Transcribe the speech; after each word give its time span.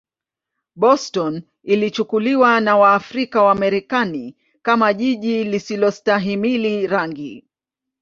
Boston 0.75 1.41
ilichukuliwa 1.63 2.59
na 2.59 2.75
Waafrika-Wamarekani 2.77 4.35
kama 4.61 4.93
jiji 4.93 5.43
lisilostahimili 5.43 6.87
rangi. 6.87 7.47